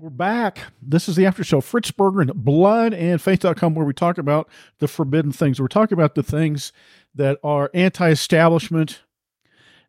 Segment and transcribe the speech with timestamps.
[0.00, 0.60] We're back.
[0.80, 1.60] This is the after show.
[1.60, 5.60] Fritz Berggren and Blood and Faith.com, where we talk about the forbidden things.
[5.60, 6.72] We're talking about the things
[7.16, 9.02] that are anti establishment,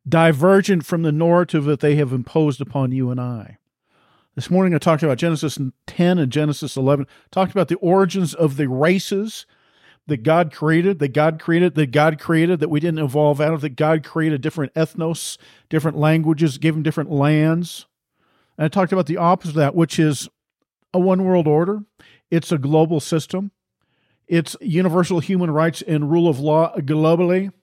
[0.08, 3.60] divergent from the narrative that they have imposed upon you and I.
[4.34, 8.58] This morning I talked about Genesis 10 and Genesis 11, talked about the origins of
[8.58, 9.46] the races
[10.08, 13.62] that God created, that God created, that God created, that we didn't evolve out of,
[13.62, 15.38] that God created different ethnos,
[15.70, 17.86] different languages, gave them different lands
[18.60, 20.28] and I talked about the opposite of that, which is
[20.94, 21.86] a one world order.
[22.30, 23.52] It's a global system.
[24.28, 27.54] It's universal human rights and rule of law globally.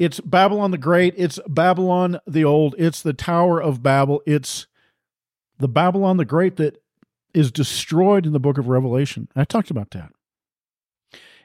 [0.00, 1.14] It's Babylon the Great.
[1.16, 2.74] It's Babylon the Old.
[2.78, 4.22] It's the Tower of Babel.
[4.26, 4.66] It's
[5.60, 6.82] the Babylon the Great that
[7.32, 9.28] is destroyed in the book of Revelation.
[9.36, 10.10] I talked about that.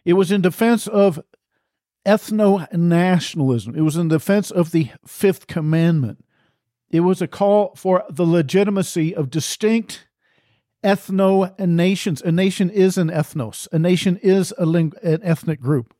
[0.03, 1.21] It was in defense of
[2.07, 6.25] ethno nationalism, it was in defense of the fifth commandment.
[6.89, 10.07] It was a call for the legitimacy of distinct
[10.83, 12.21] ethno nations.
[12.21, 15.93] A nation is an ethnos, a nation is a ling- an ethnic group.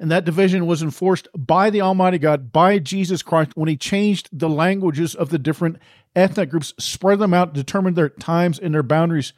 [0.00, 4.28] And that division was enforced by the Almighty God, by Jesus Christ, when He changed
[4.32, 5.78] the languages of the different
[6.16, 9.32] ethnic groups, spread them out, determined their times and their boundaries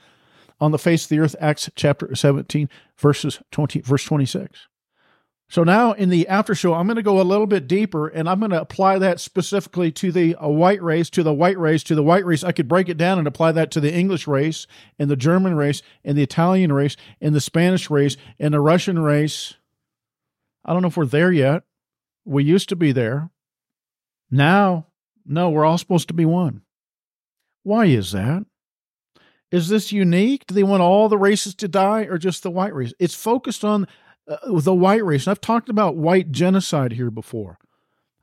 [0.58, 1.36] on the face of the earth.
[1.40, 4.68] Acts chapter 17, verses 20, verse 26.
[5.48, 8.28] So now in the after show, I'm going to go a little bit deeper and
[8.28, 11.84] I'm going to apply that specifically to the uh, white race, to the white race,
[11.84, 12.42] to the white race.
[12.42, 14.66] I could break it down and apply that to the English race
[14.98, 18.98] and the German race and the Italian race and the Spanish race and the Russian
[18.98, 19.54] race.
[20.64, 21.62] I don't know if we're there yet.
[22.24, 23.30] We used to be there.
[24.30, 24.88] Now,
[25.24, 26.62] no, we're all supposed to be one.
[27.62, 28.44] Why is that?
[29.52, 30.46] Is this unique?
[30.46, 32.92] Do they want all the races to die or just the white race?
[32.98, 33.86] It's focused on
[34.28, 35.26] uh, the white race.
[35.26, 37.58] And I've talked about white genocide here before.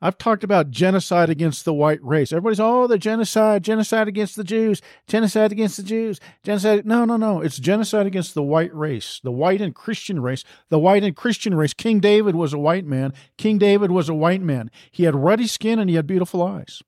[0.04, 2.30] I've talked about genocide against the white race.
[2.30, 6.84] Everybody's, oh, the genocide, genocide against the Jews, genocide against the Jews, genocide.
[6.84, 7.40] No, no, no.
[7.40, 11.54] It's genocide against the white race, the white and Christian race, the white and Christian
[11.54, 11.72] race.
[11.72, 13.14] King David was a white man.
[13.38, 14.70] King David was a white man.
[14.90, 16.82] He had ruddy skin and he had beautiful eyes.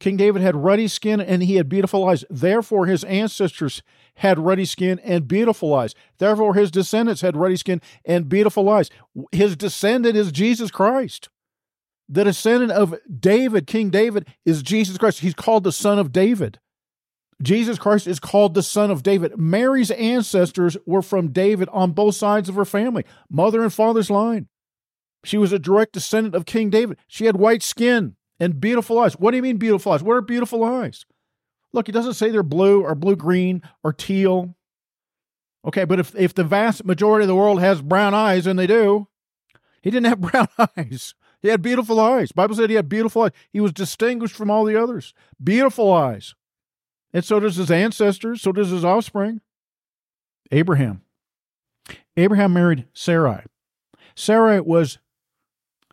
[0.00, 2.24] King David had ruddy skin and he had beautiful eyes.
[2.30, 3.82] Therefore, his ancestors
[4.16, 5.94] had ruddy skin and beautiful eyes.
[6.18, 8.88] Therefore, his descendants had ruddy skin and beautiful eyes.
[9.30, 11.28] His descendant is Jesus Christ.
[12.08, 15.20] The descendant of David, King David, is Jesus Christ.
[15.20, 16.58] He's called the son of David.
[17.42, 19.38] Jesus Christ is called the son of David.
[19.38, 24.48] Mary's ancestors were from David on both sides of her family, mother and father's line.
[25.24, 26.98] She was a direct descendant of King David.
[27.06, 29.12] She had white skin and beautiful eyes.
[29.14, 30.02] What do you mean beautiful eyes?
[30.02, 31.04] What are beautiful eyes?
[31.72, 34.56] Look, he doesn't say they're blue or blue green or teal.
[35.64, 38.66] Okay, but if if the vast majority of the world has brown eyes, and they
[38.66, 39.06] do,
[39.82, 41.14] he didn't have brown eyes.
[41.42, 42.32] He had beautiful eyes.
[42.32, 43.32] Bible said he had beautiful eyes.
[43.52, 45.14] He was distinguished from all the others.
[45.42, 46.34] Beautiful eyes.
[47.12, 49.40] And so does his ancestors, so does his offspring.
[50.50, 51.02] Abraham.
[52.16, 53.44] Abraham married Sarai.
[54.14, 54.98] Sarai was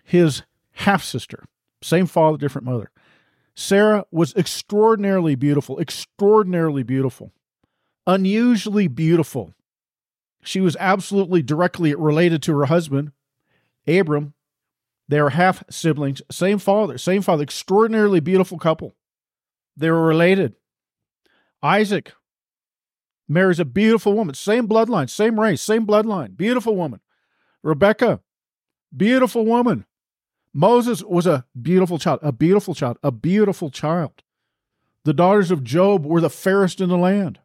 [0.04, 0.44] his
[0.74, 1.46] half sister.
[1.82, 2.92] Same father, different mother.
[3.56, 7.34] Sarah was extraordinarily beautiful, extraordinarily beautiful,
[8.06, 9.54] unusually beautiful.
[10.44, 13.12] She was absolutely directly related to her husband,
[13.88, 14.34] Abram.
[15.10, 18.96] They are half siblings, same father, same father, extraordinarily beautiful couple.
[19.76, 20.56] They were related.
[21.64, 22.14] Isaac
[23.28, 27.00] marries a beautiful woman, same bloodline, same race, same bloodline, beautiful woman.
[27.64, 28.22] Rebecca,
[28.96, 29.86] beautiful woman,
[30.58, 34.24] Moses was a beautiful child, a beautiful child, a beautiful child.
[35.06, 37.38] The daughters of Job were the fairest in the land.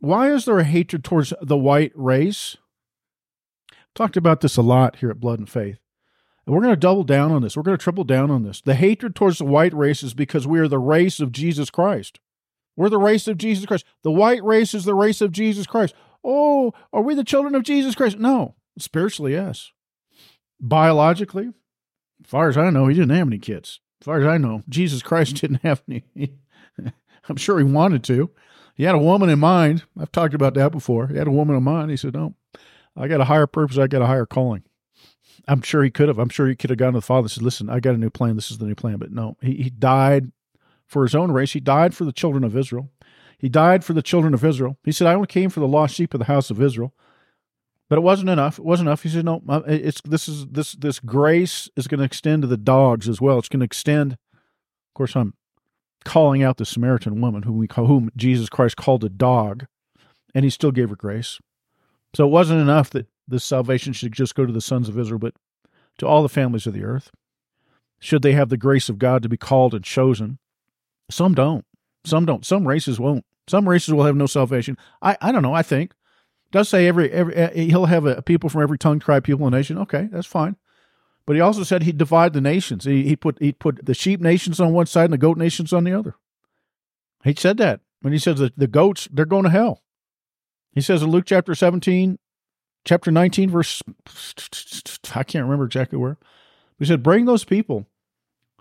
[0.00, 2.56] Why is there a hatred towards the white race?
[3.94, 5.78] Talked about this a lot here at Blood and Faith.
[6.44, 7.56] And we're going to double down on this.
[7.56, 8.60] We're going to triple down on this.
[8.60, 12.18] The hatred towards the white race is because we are the race of Jesus Christ.
[12.74, 13.84] We're the race of Jesus Christ.
[14.02, 15.94] The white race is the race of Jesus Christ.
[16.24, 18.18] Oh, are we the children of Jesus Christ?
[18.18, 18.56] No.
[18.76, 19.70] Spiritually, yes.
[20.60, 21.52] Biologically,
[22.22, 23.80] as far as I know, he didn't have any kids.
[24.00, 26.04] As far as I know, Jesus Christ didn't have any.
[27.28, 28.30] I'm sure he wanted to.
[28.74, 29.84] He had a woman in mind.
[29.98, 31.08] I've talked about that before.
[31.08, 31.90] He had a woman in mind.
[31.90, 32.34] He said, No,
[32.96, 33.78] I got a higher purpose.
[33.78, 34.62] I got a higher calling.
[35.46, 36.18] I'm sure he could have.
[36.18, 37.98] I'm sure he could have gone to the father and said, Listen, I got a
[37.98, 38.36] new plan.
[38.36, 38.96] This is the new plan.
[38.98, 40.32] But no, he, he died
[40.86, 41.52] for his own race.
[41.52, 42.90] He died for the children of Israel.
[43.38, 44.76] He died for the children of Israel.
[44.84, 46.94] He said, I only came for the lost sheep of the house of Israel.
[47.90, 48.58] But it wasn't enough.
[48.58, 49.02] It wasn't enough.
[49.02, 52.56] He said, "No, it's this is this this grace is going to extend to the
[52.56, 53.38] dogs as well.
[53.38, 55.34] It's going to extend." Of course, I'm
[56.04, 59.66] calling out the Samaritan woman whom we call, whom Jesus Christ called a dog,
[60.34, 61.40] and He still gave her grace.
[62.14, 65.18] So it wasn't enough that this salvation should just go to the sons of Israel,
[65.18, 65.34] but
[65.98, 67.10] to all the families of the earth.
[67.98, 70.38] Should they have the grace of God to be called and chosen?
[71.10, 71.66] Some don't.
[72.04, 72.46] Some don't.
[72.46, 73.24] Some races won't.
[73.48, 74.78] Some races will have no salvation.
[75.02, 75.52] I, I don't know.
[75.52, 75.92] I think
[76.50, 79.54] does say every every uh, he'll have a people from every tongue, tribe, people, and
[79.54, 79.78] nation.
[79.78, 80.56] Okay, that's fine.
[81.26, 82.84] But he also said he'd divide the nations.
[82.84, 85.72] He he put he put the sheep nations on one side and the goat nations
[85.72, 86.16] on the other.
[87.24, 89.82] He said that when he says that the goats they're going to hell.
[90.72, 92.18] He says in Luke chapter seventeen,
[92.84, 93.82] chapter nineteen, verse
[95.14, 96.16] I can't remember exactly where.
[96.78, 97.86] He said, "Bring those people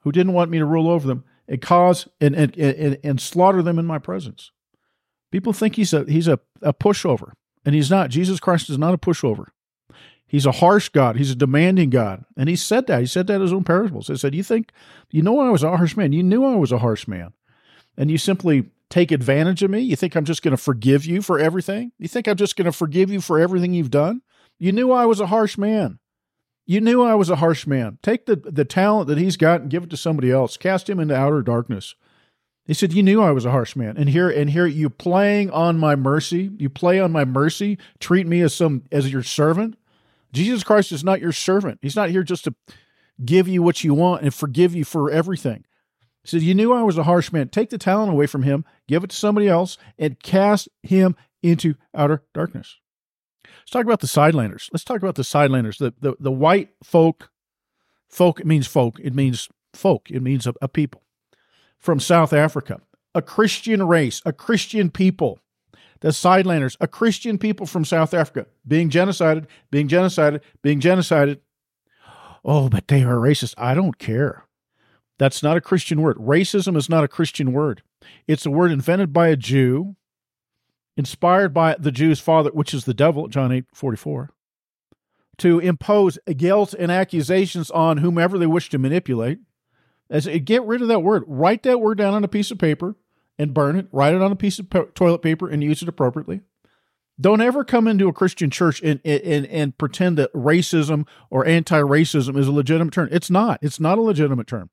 [0.01, 3.61] who didn't want me to rule over them and cause and and and, and slaughter
[3.61, 4.51] them in my presence."
[5.31, 7.33] People think he's a he's a, a pushover,
[7.65, 8.09] and he's not.
[8.09, 9.47] Jesus Christ is not a pushover.
[10.27, 11.15] He's a harsh God.
[11.15, 12.23] He's a demanding God.
[12.37, 12.99] And he said that.
[12.99, 14.07] He said that in his own parables.
[14.07, 14.71] He said, You think,
[15.09, 16.13] you know, I was a harsh man.
[16.13, 17.33] You knew I was a harsh man.
[17.97, 19.79] And you simply take advantage of me.
[19.79, 21.93] You think I'm just going to forgive you for everything?
[21.97, 24.21] You think I'm just going to forgive you for everything you've done?
[24.59, 25.99] You knew I was a harsh man.
[26.67, 27.97] You knew I was a harsh man.
[28.03, 30.57] Take the, the talent that he's got and give it to somebody else.
[30.57, 31.95] Cast him into outer darkness.
[32.69, 35.49] He said, "You knew I was a harsh man, and here and here you playing
[35.49, 36.51] on my mercy.
[36.59, 37.79] You play on my mercy.
[37.99, 39.75] Treat me as some as your servant.
[40.33, 41.79] Jesus Christ is not your servant.
[41.81, 42.53] He's not here just to
[43.25, 45.65] give you what you want and forgive you for everything.
[46.21, 47.49] He said, You knew I was a harsh man.
[47.49, 51.73] Take the talent away from him, give it to somebody else, and cast him into
[51.95, 52.77] outer darkness.
[53.45, 54.69] Let's talk about the Suidlanders.
[54.71, 55.79] Let's talk about the Suidlanders.
[55.79, 57.31] The the, the white folk,
[58.11, 61.01] folk, it means folk, it means folk, it means a, a people
[61.79, 62.81] from South Africa,
[63.15, 65.39] a Christian race, a Christian people
[66.01, 71.39] the Suidlanders, a Christian people from South Africa, being genocided, being genocided, being genocided.
[72.43, 73.53] Oh, but they are racist.
[73.57, 74.45] I don't care.
[75.17, 76.17] That's not a Christian word.
[76.17, 77.83] Racism is not a Christian word.
[78.27, 79.97] It's a word invented by a Jew,
[80.95, 84.29] inspired by the Jew's father, which is the devil, John 8 44,
[85.39, 89.39] to impose guilt and accusations on whomever they wish to manipulate.
[90.09, 91.23] As get rid of that word.
[91.27, 92.95] Write that word down on a piece of paper
[93.37, 96.41] and burn it, write it on a piece of toilet paper and use it appropriately.
[97.21, 101.79] Don't ever come into a Christian church and, and, and pretend that racism or anti
[101.79, 103.09] racism is a legitimate term.
[103.11, 103.59] It's not.
[103.61, 104.69] It's not a legitimate term.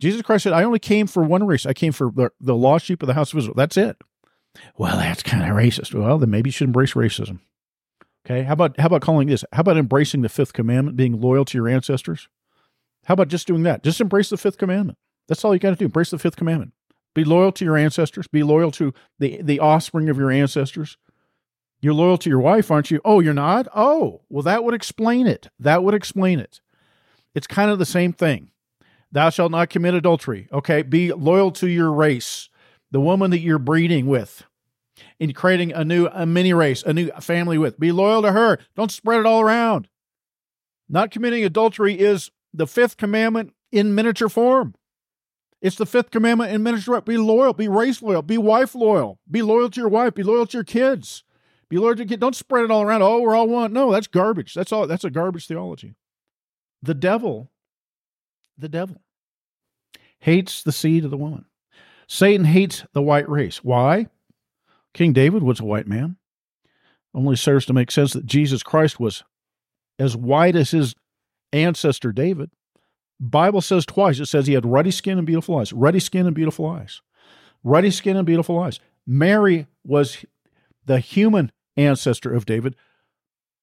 [0.00, 1.66] Jesus Christ said, I only came for one race.
[1.66, 3.54] I came for the, the lost sheep of the house of Israel.
[3.56, 3.96] That's it.
[4.76, 5.94] Well, that's kind of racist.
[5.94, 7.40] Well, then maybe you should embrace racism.
[8.26, 8.42] Okay.
[8.42, 9.44] How about how about calling this?
[9.52, 12.28] How about embracing the fifth commandment, being loyal to your ancestors?
[13.04, 13.82] How about just doing that?
[13.82, 14.98] Just embrace the fifth commandment.
[15.28, 15.86] That's all you got to do.
[15.86, 16.72] Embrace the fifth commandment.
[17.14, 18.26] Be loyal to your ancestors.
[18.26, 20.96] Be loyal to the, the offspring of your ancestors.
[21.80, 23.00] You're loyal to your wife, aren't you?
[23.04, 23.68] Oh, you're not?
[23.74, 25.48] Oh, well, that would explain it.
[25.58, 26.60] That would explain it.
[27.34, 28.50] It's kind of the same thing.
[29.12, 30.48] Thou shalt not commit adultery.
[30.52, 30.82] Okay.
[30.82, 32.48] Be loyal to your race,
[32.90, 34.44] the woman that you're breeding with,
[35.20, 37.78] in creating a new a mini race, a new family with.
[37.78, 38.58] Be loyal to her.
[38.74, 39.88] Don't spread it all around.
[40.88, 44.74] Not committing adultery is the fifth commandment in miniature form.
[45.60, 47.00] It's the fifth commandment in ministry.
[47.04, 50.46] Be loyal, be race loyal, be wife loyal, be loyal to your wife, be loyal
[50.46, 51.24] to your kids.
[51.68, 52.20] Be loyal to your kids.
[52.20, 53.02] Don't spread it all around.
[53.02, 53.72] Oh, we're all one.
[53.72, 54.54] No, that's garbage.
[54.54, 55.94] That's all that's a garbage theology.
[56.82, 57.50] The devil,
[58.56, 59.00] the devil
[60.18, 61.46] hates the seed of the woman.
[62.06, 63.64] Satan hates the white race.
[63.64, 64.06] Why?
[64.92, 66.16] King David was a white man.
[67.14, 69.24] Only serves to make sense that Jesus Christ was
[69.98, 70.94] as white as his
[71.54, 72.50] ancestor David.
[73.20, 74.18] Bible says twice.
[74.18, 75.72] It says he had ruddy skin and beautiful eyes.
[75.72, 77.00] Ruddy skin and beautiful eyes.
[77.62, 78.80] Ruddy skin and beautiful eyes.
[79.06, 80.24] Mary was
[80.84, 82.76] the human ancestor of David.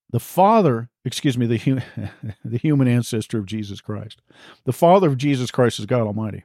[0.10, 1.82] The father, excuse me, the, hum-
[2.46, 4.22] the human ancestor of Jesus Christ.
[4.66, 6.44] The father of Jesus Christ is God Almighty.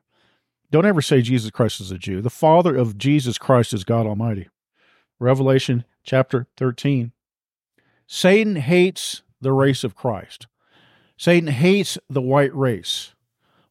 [0.71, 2.21] Don't ever say Jesus Christ is a Jew.
[2.21, 4.49] The father of Jesus Christ is God Almighty.
[5.19, 7.13] Revelation chapter 13.
[8.07, 10.47] Satan hates the race of Christ.
[11.17, 13.15] Satan hates the white race.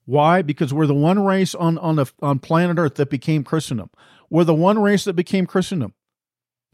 [0.05, 0.41] Why?
[0.41, 3.89] Because we're the one race on on the on planet Earth that became Christendom.
[4.29, 5.93] We're the one race that became Christendom.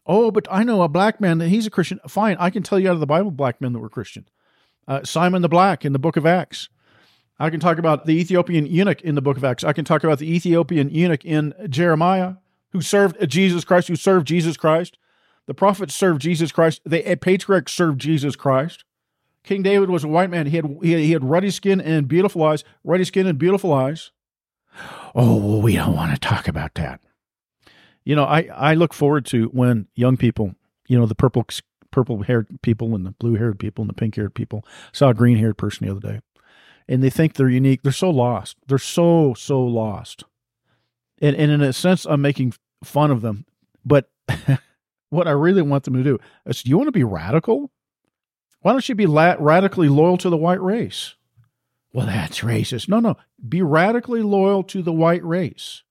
[0.05, 1.99] Oh, but I know a black man that he's a Christian.
[2.07, 4.27] Fine, I can tell you out of the Bible black men that were Christian.
[4.87, 6.69] Uh, Simon the Black in the Book of Acts.
[7.39, 9.63] I can talk about the Ethiopian eunuch in the Book of Acts.
[9.63, 12.35] I can talk about the Ethiopian eunuch in Jeremiah,
[12.71, 14.97] who served Jesus Christ, who served Jesus Christ.
[15.47, 16.81] The prophets served Jesus Christ.
[16.85, 18.83] The patriarchs served Jesus Christ.
[19.43, 20.47] King David was a white man.
[20.47, 23.73] He had, he had, he had ruddy skin and beautiful eyes, ruddy skin and beautiful
[23.73, 24.11] eyes.
[25.15, 27.01] Oh, well, we don't want to talk about that.
[28.03, 30.55] You know, I, I look forward to when young people,
[30.87, 31.45] you know, the purple
[31.91, 34.65] purple haired people and the blue haired people and the pink haired people.
[34.93, 36.21] Saw a green haired person the other day.
[36.87, 37.83] And they think they're unique.
[37.83, 38.57] They're so lost.
[38.67, 40.23] They're so, so lost.
[41.21, 43.45] And, and in a sense, I'm making fun of them.
[43.85, 44.09] But
[45.09, 47.71] what I really want them to do is, do you want to be radical?
[48.61, 51.15] Why don't you be la- radically loyal to the white race?
[51.93, 52.87] Well, that's racist.
[52.87, 53.17] No, no.
[53.47, 55.83] Be radically loyal to the white race.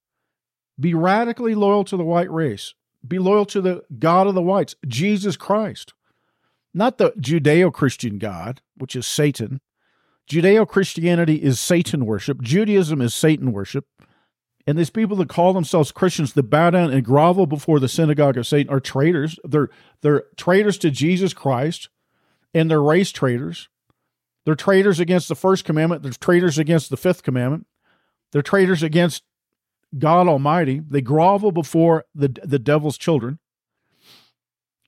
[0.79, 2.75] Be radically loyal to the white race.
[3.07, 5.93] Be loyal to the God of the whites, Jesus Christ.
[6.73, 9.61] Not the Judeo Christian God, which is Satan.
[10.31, 12.41] Judeo Christianity is Satan worship.
[12.41, 13.87] Judaism is Satan worship.
[14.67, 18.37] And these people that call themselves Christians that bow down and grovel before the synagogue
[18.37, 19.39] of Satan are traitors.
[19.43, 19.71] They're,
[20.03, 21.89] they're traitors to Jesus Christ
[22.54, 23.69] and they're race traitors.
[24.45, 26.02] They're traitors against the first commandment.
[26.02, 27.66] They're traitors against the fifth commandment.
[28.33, 29.23] They're traitors against
[29.99, 30.80] God Almighty.
[30.80, 33.38] They grovel before the, the devil's children.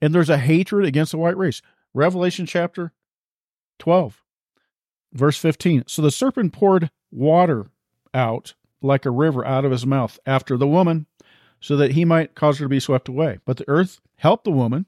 [0.00, 1.62] And there's a hatred against the white race.
[1.94, 2.92] Revelation chapter
[3.78, 4.22] 12,
[5.12, 5.84] verse 15.
[5.86, 7.66] So the serpent poured water
[8.14, 11.06] out like a river out of his mouth after the woman,
[11.60, 13.38] so that he might cause her to be swept away.
[13.44, 14.86] But the earth helped the woman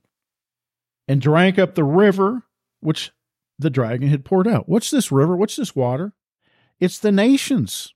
[1.06, 2.42] and drank up the river
[2.84, 3.12] which
[3.58, 4.68] the dragon had poured out.
[4.68, 5.36] What's this river?
[5.36, 6.12] What's this water?
[6.80, 7.94] It's the nations.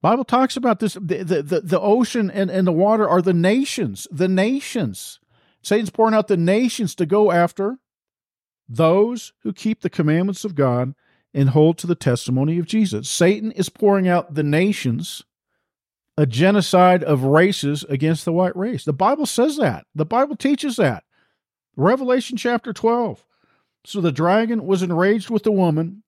[0.00, 0.94] Bible talks about this.
[0.94, 4.06] The, the, the, ocean and, and the water are the nations.
[4.10, 5.18] The nations.
[5.62, 7.78] Satan's pouring out the nations to go after
[8.68, 10.94] those who keep the commandments of God
[11.34, 13.08] and hold to the testimony of Jesus.
[13.08, 15.22] Satan is pouring out the nations,
[16.16, 18.84] a genocide of races against the white race.
[18.84, 19.86] The Bible says that.
[19.94, 21.04] The Bible teaches that.
[21.76, 23.24] Revelation chapter 12.
[23.88, 26.02] So the dragon was enraged with the woman,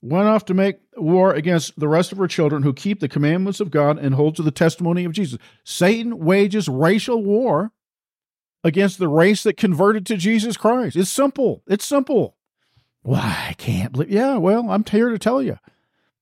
[0.00, 3.60] went off to make war against the rest of her children who keep the commandments
[3.60, 5.38] of God and hold to the testimony of Jesus.
[5.62, 7.70] Satan wages racial war
[8.64, 10.96] against the race that converted to Jesus Christ.
[10.96, 11.62] It's simple.
[11.68, 12.34] It's simple.
[13.02, 14.10] Why, I can't believe.
[14.10, 15.58] Yeah, well, I'm here to tell you.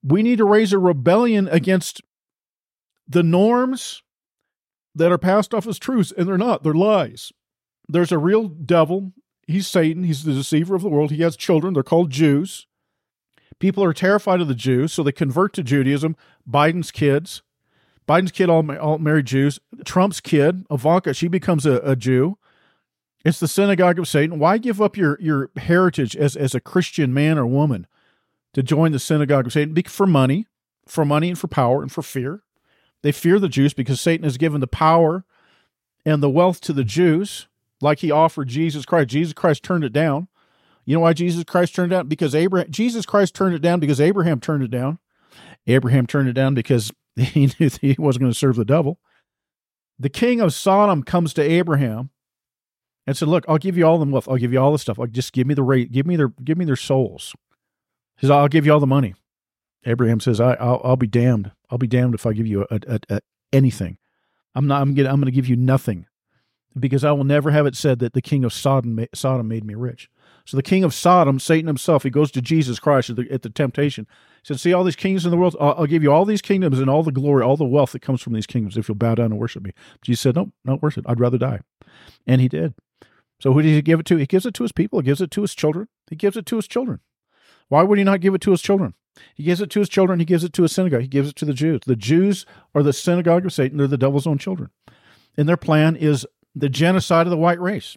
[0.02, 2.02] We need to raise a rebellion against
[3.08, 4.02] the norms
[4.94, 6.62] that are passed off as truths, and they're not.
[6.62, 7.32] They're lies.
[7.88, 9.14] There's a real devil.
[9.50, 10.04] He's Satan.
[10.04, 11.10] He's the deceiver of the world.
[11.10, 11.74] He has children.
[11.74, 12.66] They're called Jews.
[13.58, 16.16] People are terrified of the Jews, so they convert to Judaism.
[16.48, 17.42] Biden's kids.
[18.08, 19.60] Biden's kid all, all married Jews.
[19.84, 22.38] Trump's kid, Ivanka, she becomes a, a Jew.
[23.24, 24.38] It's the synagogue of Satan.
[24.38, 27.86] Why give up your, your heritage as, as a Christian man or woman
[28.54, 29.76] to join the synagogue of Satan?
[29.84, 30.46] For money,
[30.86, 32.42] for money and for power and for fear.
[33.02, 35.24] They fear the Jews because Satan has given the power
[36.04, 37.46] and the wealth to the Jews,
[37.80, 39.08] like he offered Jesus Christ.
[39.08, 40.28] Jesus Christ turned it down.
[40.84, 42.08] You know why Jesus Christ turned it down?
[42.08, 44.98] Because Abraham Jesus Christ turned it down because Abraham turned it down.
[45.66, 48.98] Abraham turned it down because he knew he wasn't going to serve the devil.
[49.98, 52.10] The king of Sodom comes to Abraham
[53.06, 54.28] and said, "Look, I'll give you all the wealth.
[54.28, 54.98] I'll give you all the stuff.
[54.98, 55.92] Like, just give me the rate.
[55.92, 57.34] Give me their give me their souls."
[58.16, 59.14] He says, "I'll give you all the money."
[59.84, 61.52] Abraham says, I, will I'll be damned.
[61.70, 63.20] I'll be damned if I give you a, a, a,
[63.52, 63.98] anything.
[64.54, 64.82] I'm not.
[64.82, 65.08] I'm gonna.
[65.08, 66.06] I'm gonna give you nothing,
[66.78, 69.74] because I will never have it said that the king of Sodom Sodom made me
[69.74, 70.08] rich.
[70.46, 73.42] So the king of Sodom, Satan himself, he goes to Jesus Christ at the, at
[73.42, 74.06] the temptation.
[74.42, 75.56] He said, "See all these kings in the world.
[75.60, 78.02] I'll, I'll, give you all these kingdoms and all the glory, all the wealth that
[78.02, 79.72] comes from these kingdoms if you'll bow down and worship me."
[80.02, 81.08] Jesus said, "No, not worship.
[81.08, 81.60] I'd rather die,"
[82.26, 82.74] and he did.
[83.40, 84.16] So who did he give it to?
[84.16, 85.00] He gives it to his people.
[85.00, 85.88] He gives it to his children.
[86.08, 87.00] He gives it to his children.
[87.68, 88.94] Why would he not give it to his children?
[89.34, 90.18] He gives it to his children.
[90.18, 91.02] He gives it to his synagogue.
[91.02, 91.80] He gives it to the Jews.
[91.86, 93.78] The Jews are the synagogue of Satan.
[93.78, 94.70] They're the devil's own children.
[95.36, 97.96] And their plan is the genocide of the white race.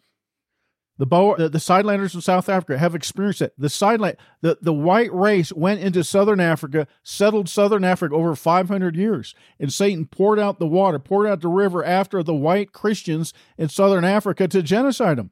[1.00, 3.54] The, Boer, the, the Suidlanders in South Africa have experienced it.
[3.58, 8.96] The sideland, the, the white race went into southern Africa, settled southern Africa over 500
[8.96, 13.34] years, and Satan poured out the water, poured out the river after the white Christians
[13.58, 15.32] in southern Africa to genocide them,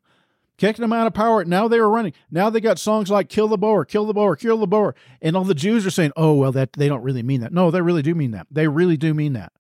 [0.58, 1.46] kicking them out of power.
[1.46, 2.14] Now they were running.
[2.32, 5.38] Now they got songs like "Kill the Boer," "Kill the Boer," "Kill the Boer," and
[5.38, 7.82] all the Jews are saying, "Oh well, that they don't really mean that." No, they
[7.82, 8.48] really do mean that.
[8.50, 9.54] They really do mean that.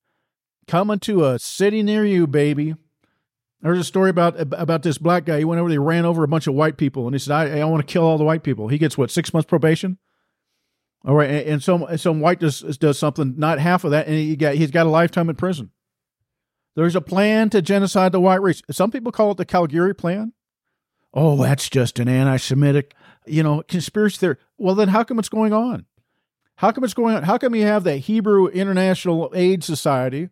[0.67, 2.75] Coming to a city near you, baby.
[3.61, 5.37] There's a story about about this black guy.
[5.37, 7.59] He went over, he ran over a bunch of white people, and he said, "I,
[7.59, 9.99] I want to kill all the white people." He gets what six months probation.
[11.05, 14.15] All right, and, and some some white does does something, not half of that, and
[14.15, 15.71] he got he's got a lifetime in prison.
[16.75, 18.61] There's a plan to genocide the white race.
[18.71, 20.33] Some people call it the Kalergi Plan.
[21.13, 22.93] Oh, that's just an anti-Semitic,
[23.25, 24.37] you know, conspiracy theory.
[24.57, 25.85] Well, then how come it's going on?
[26.55, 27.23] How come it's going on?
[27.23, 30.29] How come you have that Hebrew International Aid Society?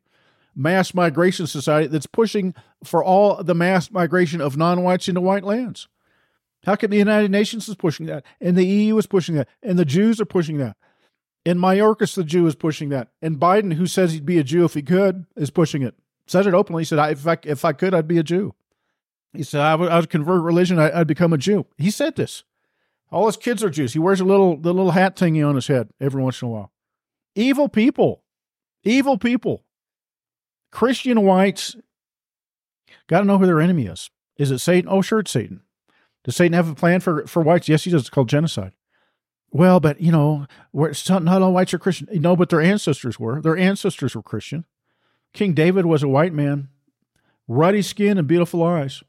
[0.60, 5.88] Mass migration society that's pushing for all the mass migration of non-whites into white lands.
[6.66, 9.80] How come the United Nations is pushing that, and the EU is pushing that, and
[9.80, 10.76] the Jews are pushing that,
[11.46, 14.66] and Mayorkas the Jew is pushing that, and Biden, who says he'd be a Jew
[14.66, 15.96] if he could, is pushing it.
[16.28, 16.82] Said it openly.
[16.82, 18.54] He said, "If I if I could, I'd be a Jew."
[19.34, 20.78] He said, "I would, I would convert religion.
[20.78, 22.44] I, would become a Jew." He said this.
[23.12, 23.94] All his kids are Jews.
[23.94, 26.52] He wears a little the little hat thingy on his head every once in a
[26.52, 26.72] while.
[27.34, 28.24] Evil people,
[28.84, 29.64] evil people.
[30.72, 31.76] Christian whites
[33.08, 34.10] got to know who their enemy is.
[34.38, 34.90] Is it Satan?
[34.90, 35.62] Oh, sure, it's Satan.
[36.24, 37.68] Does Satan have a plan for, for whites?
[37.68, 38.02] Yes, he does.
[38.02, 38.74] It's called genocide.
[39.52, 42.08] Well, but you know, not all whites are Christian.
[42.14, 43.42] No, but their ancestors were.
[43.42, 44.66] Their ancestors were Christian.
[45.34, 46.70] King David was a white man
[47.48, 49.04] ruddy skin and beautiful eyes.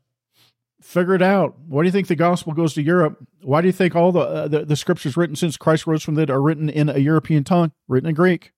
[0.80, 1.58] Figure it out.
[1.68, 3.22] Why do you think the gospel goes to Europe?
[3.42, 6.14] Why do you think all the, uh, the, the scriptures written since Christ rose from
[6.14, 8.52] the dead are written in a European tongue, written in Greek?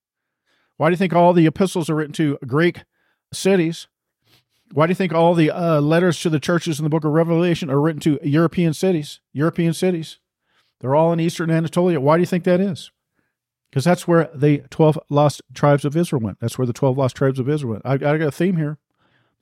[0.77, 2.85] Why do you think all the epistles are written to Greek
[3.33, 3.87] cities?
[4.73, 7.13] Why do you think all the uh, letters to the churches in the book of
[7.13, 9.21] Revelation are written to European cities?
[9.33, 10.19] European cities.
[10.81, 12.01] They're all in eastern Anatolia.
[12.01, 12.91] Why do you think that is?
[13.71, 16.41] Because that's where the 12 lost tribes of Israel went.
[16.41, 17.87] That's where the 12 lost tribes of Israel went.
[17.87, 18.79] I, I got a theme here.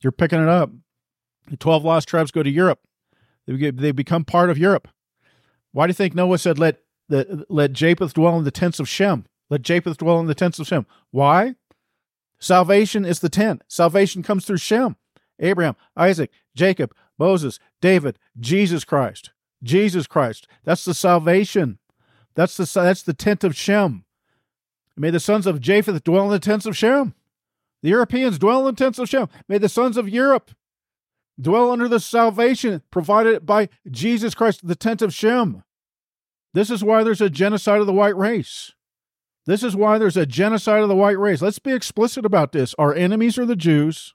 [0.00, 0.70] You're picking it up.
[1.49, 2.80] The 12 lost tribes go to Europe.
[3.47, 4.88] They, they become part of Europe.
[5.73, 6.78] Why do you think Noah said, let,
[7.09, 9.26] the, let Japheth dwell in the tents of Shem?
[9.49, 10.87] Let Japheth dwell in the tents of Shem.
[11.11, 11.56] Why?
[12.40, 13.62] Salvation is the tent.
[13.68, 14.97] Salvation comes through Shem.
[15.38, 19.30] Abraham, Isaac, Jacob, Moses, David, Jesus Christ.
[19.62, 20.47] Jesus Christ.
[20.64, 21.78] That's the salvation.
[22.35, 24.04] That's the that's the tent of Shem.
[24.97, 27.14] May the sons of Japheth dwell in the tents of Shem.
[27.82, 29.28] The Europeans dwell in the tents of Shem.
[29.49, 30.50] May the sons of Europe
[31.40, 35.62] dwell under the salvation provided by Jesus Christ, the tent of Shem.
[36.52, 38.73] This is why there's a genocide of the white race.
[39.50, 41.42] This is why there's a genocide of the white race.
[41.42, 42.73] Let's be explicit about this.
[42.78, 44.14] Our enemies are the Jews.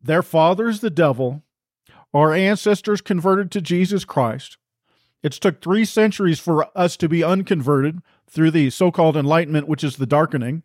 [0.00, 1.42] Their father is the devil.
[2.14, 4.56] Our ancestors converted to Jesus Christ.
[5.22, 9.96] It's took three centuries for us to be unconverted through the so-called enlightenment, which is
[9.96, 10.62] the darkening,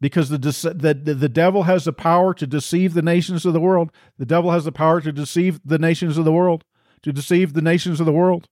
[0.00, 3.92] because the, the the devil has the power to deceive the nations of the world.
[4.18, 6.64] The devil has the power to deceive the nations of the world,
[7.02, 8.48] to deceive the nations of the world.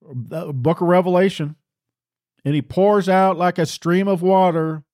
[0.00, 1.56] The book of Revelation,
[2.44, 4.84] and he pours out like a stream of water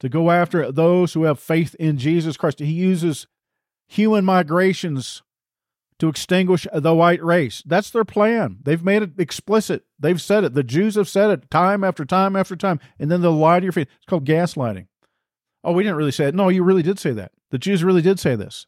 [0.00, 2.58] to go after those who have faith in Jesus Christ.
[2.58, 3.26] He uses
[3.86, 5.22] human migrations
[5.98, 7.62] to extinguish the white race.
[7.66, 8.58] That's their plan.
[8.62, 9.84] They've made it explicit.
[9.98, 10.54] They've said it.
[10.54, 12.80] The Jews have said it time after time after time.
[12.98, 13.86] And then they'll lie to your face.
[13.96, 14.86] It's called gaslighting.
[15.62, 16.34] Oh, we didn't really say it.
[16.34, 17.32] No, you really did say that.
[17.50, 18.66] The Jews really did say this.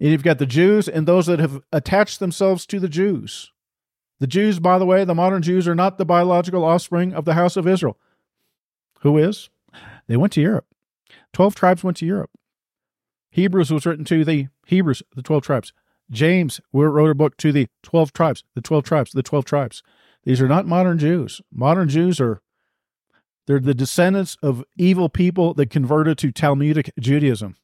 [0.00, 3.52] And you've got the Jews and those that have attached themselves to the Jews.
[4.18, 7.34] The Jews, by the way, the modern Jews are not the biological offspring of the
[7.34, 7.98] house of Israel.
[9.00, 9.50] Who is?
[10.06, 10.66] They went to Europe.
[11.32, 12.30] Twelve tribes went to Europe.
[13.30, 15.72] Hebrews was written to the Hebrews, the 12 tribes.
[16.10, 19.82] James wrote a book to the 12 tribes, the 12 tribes, the 12 tribes.
[20.24, 21.42] These are not modern Jews.
[21.52, 22.40] Modern Jews are
[23.46, 27.56] they're the descendants of evil people that converted to Talmudic Judaism.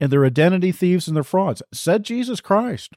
[0.00, 1.62] And they're identity thieves and they're frauds.
[1.72, 2.94] Said Jesus Christ.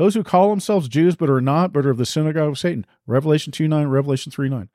[0.00, 2.86] Those who call themselves Jews but are not, but are of the synagogue of Satan.
[3.06, 4.70] Revelation 2 9, Revelation 3 9.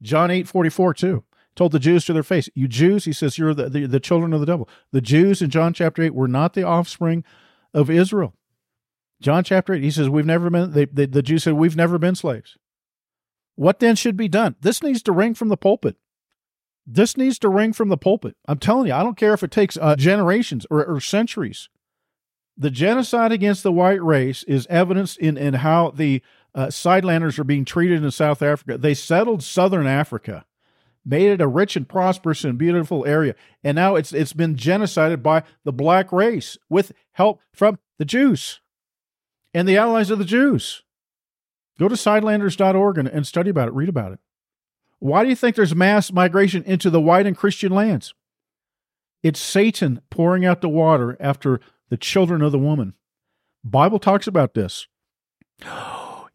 [0.00, 1.24] John eight forty four too
[1.56, 4.32] told the Jews to their face, You Jews, he says, you're the, the, the children
[4.32, 4.68] of the devil.
[4.92, 7.24] The Jews in John chapter 8 were not the offspring
[7.74, 8.34] of Israel.
[9.20, 11.98] John chapter 8, he says, We've never been, they, they, the Jews said, We've never
[11.98, 12.56] been slaves.
[13.56, 14.54] What then should be done?
[14.60, 15.96] This needs to ring from the pulpit.
[16.86, 18.36] This needs to ring from the pulpit.
[18.46, 21.68] I'm telling you, I don't care if it takes uh, generations or, or centuries.
[22.58, 26.22] The genocide against the white race is evidenced in, in how the
[26.54, 28.76] uh, Suidlanders are being treated in South Africa.
[28.76, 30.44] They settled southern Africa
[31.08, 33.34] made it a rich and prosperous and beautiful area.
[33.64, 38.60] And now it's it's been genocided by the black race with help from the Jews
[39.54, 40.82] and the allies of the Jews.
[41.78, 44.18] Go to suidlanders.org and, and study about it, read about it.
[44.98, 48.14] Why do you think there's mass migration into the white and Christian lands?
[49.22, 52.94] It's Satan pouring out the water after the children of the woman.
[53.64, 54.86] Bible talks about this.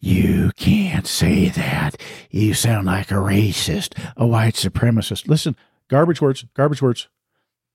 [0.06, 1.96] You can't say that.
[2.30, 5.30] You sound like a racist, a white supremacist.
[5.30, 5.56] Listen,
[5.88, 7.08] garbage words, garbage words,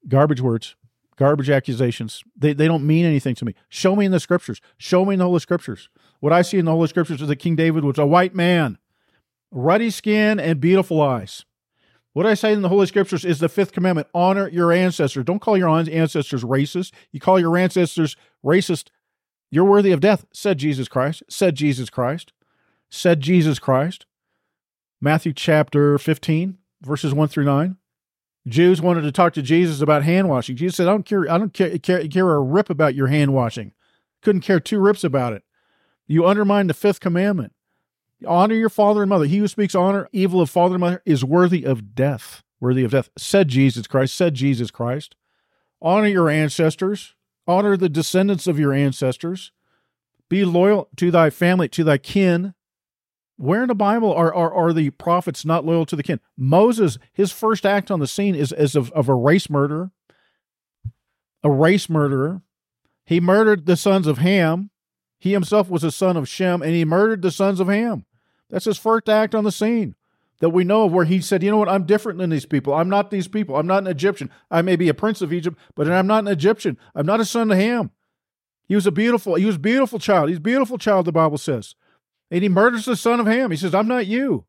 [0.06, 0.76] garbage words,
[1.16, 2.22] garbage accusations.
[2.36, 3.54] They, they don't mean anything to me.
[3.70, 4.60] Show me in the scriptures.
[4.76, 5.88] Show me in the Holy Scriptures.
[6.20, 8.76] What I see in the Holy Scriptures is that King David was a white man,
[9.50, 11.46] ruddy skin and beautiful eyes.
[12.12, 15.24] What I say in the Holy Scriptures is the fifth commandment honor your ancestors.
[15.24, 16.92] Don't call your ancestors racist.
[17.12, 18.88] You call your ancestors racist
[19.50, 22.32] you're worthy of death, said Jesus Christ, said Jesus Christ,
[22.90, 24.04] said Jesus Christ.
[25.00, 27.76] Matthew chapter 15, verses 1 through 9.
[28.46, 30.56] Jews wanted to talk to Jesus about hand washing.
[30.56, 33.32] Jesus said, I don't care, I don't care, care, care a rip about your hand
[33.32, 33.72] washing.
[34.22, 35.44] Couldn't care two rips about it.
[36.06, 37.52] You undermine the fifth commandment.
[38.26, 39.26] Honor your father and mother.
[39.26, 42.42] He who speaks honor evil of father and mother is worthy of death.
[42.60, 45.14] Worthy of death, said Jesus Christ, said Jesus Christ.
[45.80, 47.14] Honor your ancestors.
[47.46, 49.52] Honor the descendants of your ancestors.
[50.28, 52.54] Be loyal to thy family, to thy kin.
[53.36, 56.20] Where in the Bible are, are, are the prophets not loyal to the kin?
[56.36, 59.92] Moses, his first act on the scene is, is of, of a race murderer.
[61.44, 62.42] A race murderer.
[63.06, 64.70] He murdered the sons of Ham.
[65.20, 68.04] He himself was a son of Shem, and he murdered the sons of Ham.
[68.50, 69.94] That's his first act on the scene
[70.40, 71.68] that we know of where he said, You know what?
[71.68, 72.74] I'm different than these people.
[72.74, 73.56] I'm not these people.
[73.56, 74.30] I'm not an Egyptian.
[74.50, 76.78] I may be a prince of Egypt, but I'm not an Egyptian.
[76.94, 77.90] I'm not a son of Ham.
[78.66, 80.28] He was a beautiful, he was a beautiful child.
[80.28, 81.74] He's a beautiful child, the Bible says.
[82.30, 83.50] And he murders the son of Ham.
[83.50, 84.44] He says, I'm not you.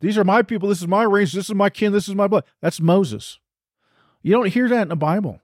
[0.00, 0.68] These are my people.
[0.68, 1.32] This is my race.
[1.32, 1.92] This is my kin.
[1.92, 2.44] This is my blood.
[2.60, 3.40] That's Moses.
[4.22, 5.40] You don't hear that in the Bible.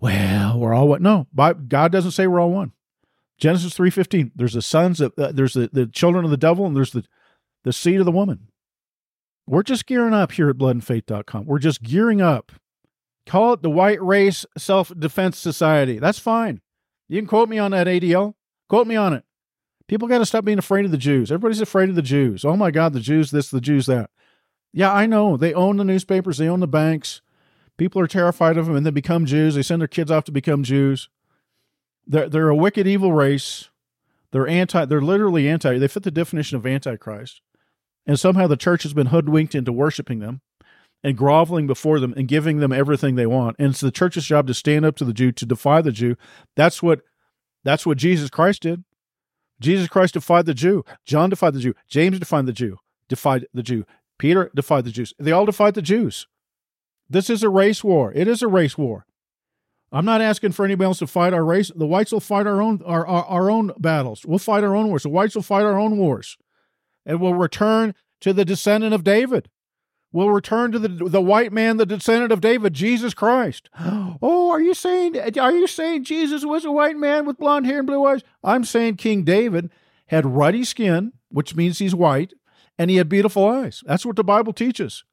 [0.00, 1.00] Well, we're all what?
[1.00, 2.72] No, God doesn't say we're all one.
[3.38, 4.32] Genesis three fifteen.
[4.34, 7.04] There's the sons of uh, there's the, the children of the devil, and there's the
[7.64, 8.48] the seed of the woman.
[9.46, 11.46] We're just gearing up here at bloodandfaith.com.
[11.46, 12.52] We're just gearing up.
[13.26, 15.98] Call it the White Race Self Defense Society.
[15.98, 16.60] That's fine.
[17.08, 18.34] You can quote me on that ADL.
[18.68, 19.24] Quote me on it.
[19.88, 21.30] People got to stop being afraid of the Jews.
[21.30, 22.44] Everybody's afraid of the Jews.
[22.44, 24.10] Oh my God, the Jews this, the Jews that.
[24.72, 25.36] Yeah, I know.
[25.36, 27.22] They own the newspapers, they own the banks.
[27.76, 29.54] People are terrified of them and they become Jews.
[29.54, 31.08] They send their kids off to become Jews.
[32.06, 33.70] They're, they're a wicked, evil race.
[34.32, 37.40] They're anti, they're literally anti, they fit the definition of Antichrist.
[38.06, 40.40] And somehow the church has been hoodwinked into worshiping them
[41.02, 43.56] and groveling before them and giving them everything they want.
[43.58, 46.16] And it's the church's job to stand up to the Jew, to defy the Jew.
[46.54, 47.00] That's what
[47.64, 48.84] that's what Jesus Christ did.
[49.60, 50.84] Jesus Christ defied the Jew.
[51.04, 51.74] John defied the Jew.
[51.88, 52.76] James defied the Jew.
[53.08, 53.84] Defied the Jew.
[54.18, 55.14] Peter defied the Jews.
[55.18, 56.26] They all defied the Jews.
[57.08, 58.12] This is a race war.
[58.14, 59.06] It is a race war.
[59.92, 61.70] I'm not asking for anybody else to fight our race.
[61.74, 64.26] The whites will fight our own our, our, our own battles.
[64.26, 65.04] We'll fight our own wars.
[65.04, 66.36] The whites will fight our own wars.
[67.04, 69.48] And we'll return to the descendant of David.
[70.12, 73.68] We'll return to the the white man, the descendant of David, Jesus Christ.
[74.22, 77.78] Oh, are you saying are you saying Jesus was a white man with blonde hair
[77.78, 78.22] and blue eyes?
[78.42, 79.70] I'm saying King David
[80.06, 82.32] had ruddy skin, which means he's white,
[82.78, 83.82] and he had beautiful eyes.
[83.86, 85.04] That's what the Bible teaches.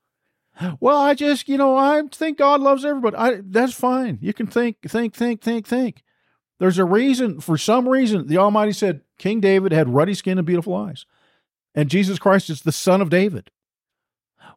[0.79, 3.15] Well, I just, you know, I think God loves everybody.
[3.15, 4.19] I, that's fine.
[4.21, 6.03] You can think, think, think, think, think.
[6.59, 10.45] There's a reason, for some reason, the Almighty said King David had ruddy skin and
[10.45, 11.05] beautiful eyes.
[11.73, 13.49] And Jesus Christ is the son of David.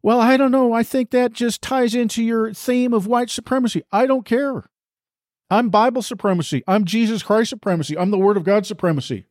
[0.02, 0.72] Well, I don't know.
[0.72, 3.82] I think that just ties into your theme of white supremacy.
[3.90, 4.64] I don't care.
[5.50, 6.62] I'm Bible supremacy.
[6.66, 7.96] I'm Jesus Christ supremacy.
[7.96, 9.26] I'm the Word of God supremacy.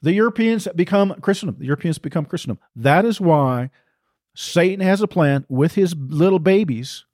[0.00, 1.56] The Europeans become Christendom.
[1.58, 2.58] The Europeans become Christendom.
[2.74, 3.70] That is why
[4.34, 7.04] Satan has a plan with his little babies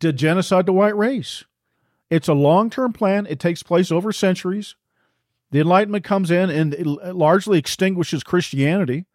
[0.00, 1.44] to genocide the white race.
[2.10, 3.26] It's a long term plan.
[3.28, 4.74] It takes place over centuries.
[5.50, 6.74] The Enlightenment comes in and
[7.14, 9.06] largely extinguishes Christianity.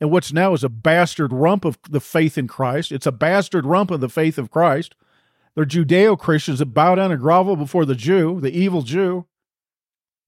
[0.00, 2.92] And what's now is a bastard rump of the faith in Christ.
[2.92, 4.94] It's a bastard rump of the faith of Christ.
[5.54, 9.26] They're Judeo Christians that bow down and grovel before the Jew, the evil Jew.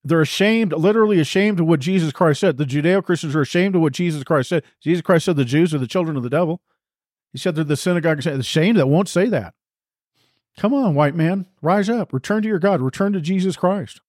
[0.02, 2.56] They're ashamed, literally ashamed of what Jesus Christ said.
[2.56, 4.64] The Judeo Christians are ashamed of what Jesus Christ said.
[4.80, 6.62] Jesus Christ said the Jews are the children of the devil.
[7.32, 8.22] He said they're the synagogue.
[8.22, 9.54] The shame that won't say that.
[10.56, 14.00] Come on, white man, rise up, return to your God, return to Jesus Christ.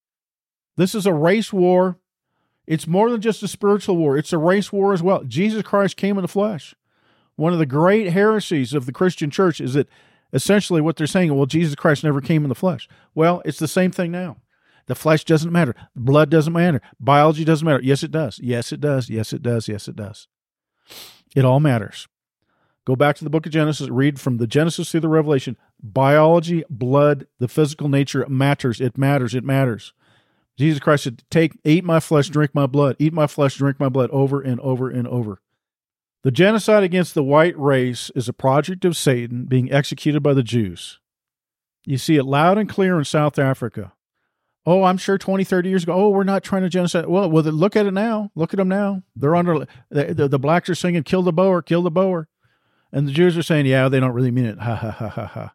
[0.75, 1.97] This is a race war.
[2.67, 5.23] It's more than just a spiritual war, it's a race war as well.
[5.23, 6.75] Jesus Christ came in the flesh.
[7.35, 9.89] One of the great heresies of the Christian church is that
[10.33, 12.87] essentially what they're saying, well, Jesus Christ never came in the flesh.
[13.15, 14.37] Well, it's the same thing now.
[14.91, 15.73] The flesh doesn't matter.
[15.95, 16.81] Blood doesn't matter.
[16.99, 17.79] Biology doesn't matter.
[17.81, 18.41] Yes, it does.
[18.43, 19.09] Yes, it does.
[19.09, 19.69] Yes, it does.
[19.69, 20.27] Yes, it does.
[21.33, 22.09] It all matters.
[22.83, 25.55] Go back to the book of Genesis, read from the Genesis through the Revelation.
[25.81, 28.81] Biology, blood, the physical nature matters.
[28.81, 29.33] It matters.
[29.33, 29.93] It matters.
[30.57, 33.87] Jesus Christ said, Take, eat my flesh, drink my blood, eat my flesh, drink my
[33.87, 35.39] blood over and over and over.
[36.23, 40.43] The genocide against the white race is a project of Satan being executed by the
[40.43, 40.99] Jews.
[41.85, 43.93] You see it loud and clear in South Africa.
[44.65, 45.93] Oh, I'm sure 20, 30 years ago.
[45.93, 47.07] Oh, we're not trying to genocide.
[47.07, 48.31] Well, well, look at it now.
[48.35, 49.01] Look at them now.
[49.15, 52.27] They're under the, the, the blacks are singing "Kill the Boer, kill the Boer,"
[52.91, 55.25] and the Jews are saying, "Yeah, they don't really mean it." Ha ha ha ha
[55.25, 55.53] ha.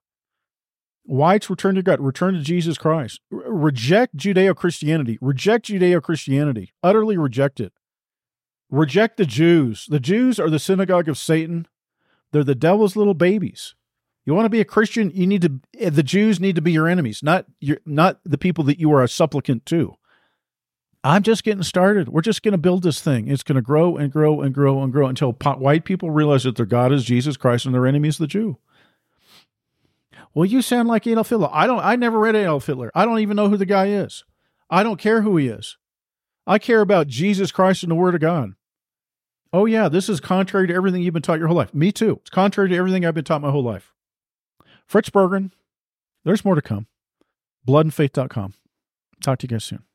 [1.05, 2.01] Whites return to God.
[2.01, 3.21] Return to Jesus Christ.
[3.31, 5.19] Reject Judeo Christianity.
[5.21, 6.73] Reject Judeo Christianity.
[6.83, 7.73] Utterly reject it.
[8.71, 9.87] Reject the Jews.
[9.89, 11.69] The Jews are the synagogue of Satan.
[12.33, 13.77] They're the devil's little babies.
[14.27, 16.73] You want to be a Christian, you need to eh, the Jews need to be
[16.73, 19.97] your enemies, not your not the people that you are a supplicant to.
[21.05, 22.09] I'm just getting started.
[22.09, 23.29] We're just going to build this thing.
[23.29, 26.57] It's going to grow and grow and grow and grow until white people realize that
[26.57, 28.59] their God is Jesus Christ and their enemy is the Jew.
[30.35, 31.49] Well, you sound like Adolf Hitler.
[31.53, 31.79] I don't.
[31.79, 32.91] I never read Adolf Hitler.
[32.97, 34.25] I don't even know who the guy is.
[34.69, 35.77] I don't care who he is.
[36.49, 38.55] I care about Jesus Christ and the Word of God.
[39.53, 41.73] Oh yeah, this is contrary to everything you've been taught your whole life.
[41.73, 42.19] Me too.
[42.23, 43.93] It's contrary to everything I've been taught my whole life.
[44.87, 45.51] Fritz Berggren.
[46.25, 46.87] There's more to come.
[47.67, 48.55] Bloodandfaith.com.
[49.23, 49.86] Talk to you guys soon.